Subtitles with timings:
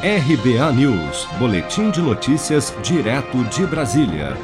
[0.00, 4.36] RBA News, Boletim de Notícias, direto de Brasília.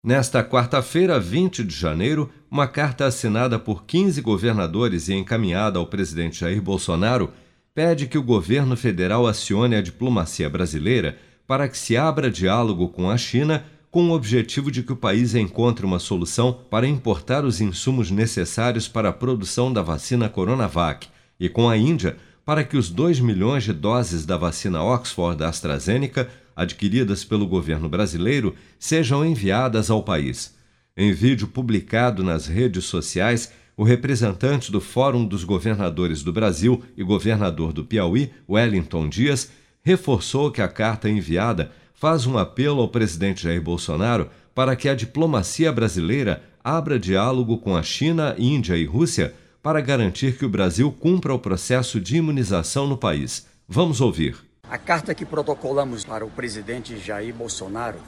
[0.00, 6.38] Nesta quarta-feira, 20 de janeiro, uma carta assinada por 15 governadores e encaminhada ao presidente
[6.38, 7.32] Jair Bolsonaro
[7.74, 11.18] pede que o governo federal acione a diplomacia brasileira
[11.48, 15.34] para que se abra diálogo com a China com o objetivo de que o país
[15.34, 21.08] encontre uma solução para importar os insumos necessários para a produção da vacina Coronavac
[21.40, 25.48] e com a Índia para que os 2 milhões de doses da vacina Oxford da
[25.48, 30.54] AstraZeneca, adquiridas pelo governo brasileiro, sejam enviadas ao país.
[30.96, 37.02] Em vídeo publicado nas redes sociais, o representante do Fórum dos Governadores do Brasil e
[37.02, 39.50] governador do Piauí, Wellington Dias,
[39.82, 44.94] reforçou que a carta enviada faz um apelo ao presidente Jair Bolsonaro para que a
[44.94, 50.90] diplomacia brasileira abra diálogo com a China, Índia e Rússia para garantir que o Brasil
[50.90, 53.46] cumpra o processo de imunização no país.
[53.68, 54.36] Vamos ouvir.
[54.68, 57.98] A carta que protocolamos para o presidente Jair Bolsonaro,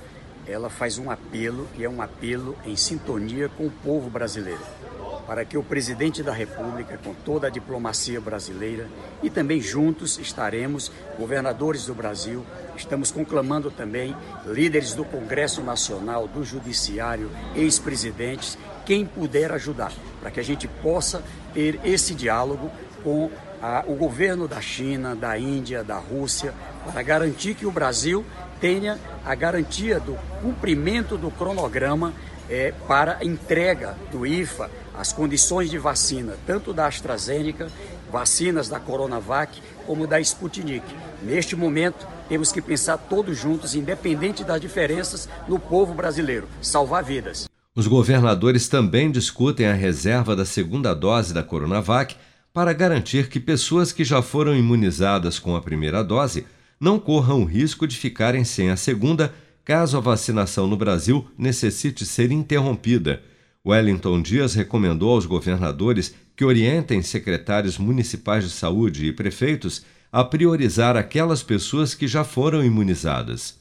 [0.46, 4.60] ela faz um apelo e é um apelo em sintonia com o povo brasileiro,
[5.26, 8.88] para que o presidente da República, com toda a diplomacia brasileira
[9.22, 12.44] e também juntos estaremos governadores do Brasil,
[12.76, 20.40] estamos conclamando também líderes do Congresso Nacional, do Judiciário, ex-presidentes quem puder ajudar, para que
[20.40, 21.22] a gente possa
[21.54, 22.70] ter esse diálogo
[23.02, 26.52] com a, o governo da China, da Índia, da Rússia,
[26.90, 28.24] para garantir que o Brasil
[28.60, 32.12] tenha a garantia do cumprimento do cronograma
[32.48, 37.68] é, para entrega do IFA, as condições de vacina, tanto da AstraZeneca,
[38.10, 40.84] vacinas da Coronavac, como da Sputnik.
[41.22, 47.48] Neste momento, temos que pensar todos juntos, independente das diferenças, no povo brasileiro, salvar vidas.
[47.74, 52.14] Os governadores também discutem a reserva da segunda dose da Coronavac
[52.52, 56.46] para garantir que pessoas que já foram imunizadas com a primeira dose
[56.78, 59.32] não corram o risco de ficarem sem a segunda
[59.64, 63.22] caso a vacinação no Brasil necessite ser interrompida.
[63.64, 70.96] Wellington Dias recomendou aos governadores que orientem secretários municipais de saúde e prefeitos a priorizar
[70.96, 73.60] aquelas pessoas que já foram imunizadas.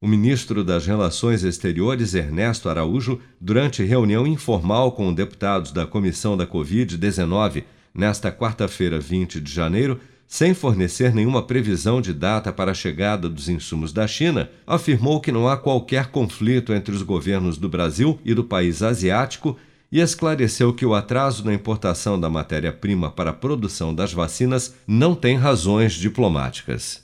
[0.00, 6.46] O ministro das Relações Exteriores, Ernesto Araújo, durante reunião informal com deputados da Comissão da
[6.46, 13.28] Covid-19, nesta quarta-feira, 20 de janeiro, sem fornecer nenhuma previsão de data para a chegada
[13.28, 18.18] dos insumos da China, afirmou que não há qualquer conflito entre os governos do Brasil
[18.24, 19.56] e do país asiático
[19.92, 25.14] e esclareceu que o atraso na importação da matéria-prima para a produção das vacinas não
[25.14, 27.03] tem razões diplomáticas.